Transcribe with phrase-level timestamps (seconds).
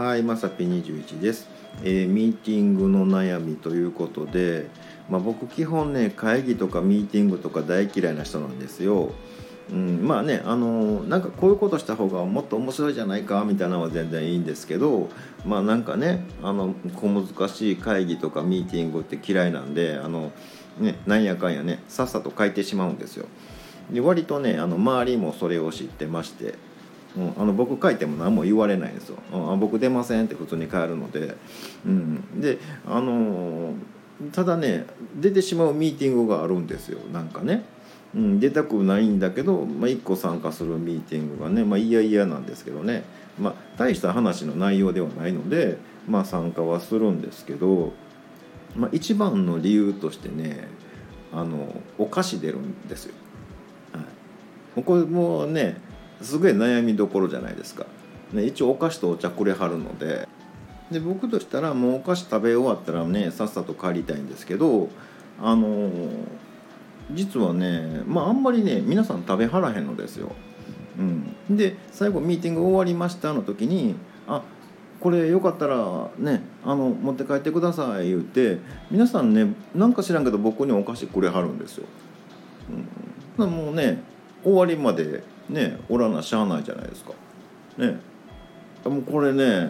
[0.00, 1.46] はい、まさぴ21です、
[1.82, 4.66] えーミーティングの悩みということで、
[5.10, 9.12] まあ、僕基本ね会議とかミーティングとか大嫌いな人なんですよ。
[9.70, 15.10] うん、まあねあのなんかこういうことした方がもっと面白いじゃないかみたいなのは全然いいんですけど
[15.44, 20.32] まあなんかねあの小難しい会議とかミーティングって嫌いなんであの、
[20.78, 23.26] ね、なんやかんやねさっさと書いてしまうんですよ。
[23.92, 26.54] で割とねあの周りもそれを知ってまして
[27.16, 29.16] うん、あの僕書いても何も言われないんですよ。
[29.32, 31.36] うん、あ僕出ませんって普通に帰るので、
[31.84, 33.74] うん、であの
[34.32, 36.98] ただね出てしまうミーティングがあるんですよ。
[37.12, 37.64] なんかね、
[38.14, 43.04] うん、出たくないんだけど、まあ、1個参加するミーティングがねまあ嫌々なんですけどね、
[43.38, 47.92] まあ、大した話の内容ではないので、まあ、参加はするんですけど、
[48.76, 50.68] まあ、一番の理由としてね
[51.32, 53.14] あのお菓子出るんですよ。
[53.92, 54.00] は
[54.80, 55.89] い、これもね
[56.22, 57.86] すごい悩みどころじゃないですか、
[58.32, 60.28] ね、一応お菓子とお茶くれはるので
[60.90, 64.88] で僕としたらもうお菓子食べ終わったらねさっさと帰りたいんですけど
[65.40, 65.90] あの
[67.12, 70.32] 実はねまああんまりね皆さん食べはらへんのですよ。
[70.98, 73.94] うん、で最後ミーティング終わりましたの時に
[74.28, 74.42] 「あ
[74.98, 78.58] これよかったらねあの持って帰ってください」言って
[78.90, 81.86] 皆さんねなんか知らんけど僕にお菓子くれはるんですよ。
[83.38, 84.02] うん、もうね
[84.42, 87.12] 終わりまでねおらなしゃあないじゃないですか。
[87.78, 87.98] ね。
[88.84, 89.68] もうこれね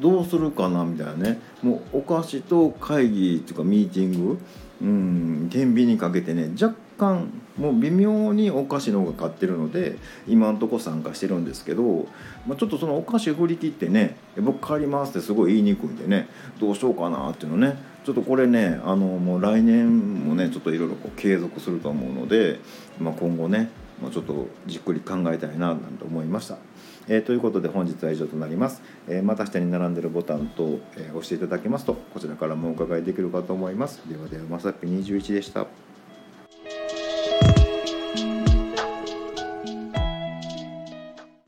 [0.00, 1.40] どうするかなみたいなね。
[1.62, 4.38] もうお菓子と会議っていうかミーティング。
[4.80, 9.96] うん天秤にかけてね若干もう微妙にお菓子の方が勝ってるので
[10.28, 12.06] 今んとこ参加してるんですけど、
[12.46, 16.28] まあ、ちょっとそのお菓子振り切ってね「僕帰ります」ってすごい言いにくいんでね
[16.60, 17.96] どうしようかなっていうのね。
[18.04, 22.60] ちょっとこれねあのもう来年もねちょっといろいろ継続すると思うので、
[23.00, 23.68] まあ、今後ね
[24.00, 26.58] もう、ちょっとじっくり考えたいななんて思いました。
[27.08, 28.82] えーということで本日は以上となります。
[29.08, 34.00] えーまた下に並んでるボタンと、えー押していただけますとこちらからもお伺いできるかと思います。
[34.08, 35.66] ではではまさっぴ21でした。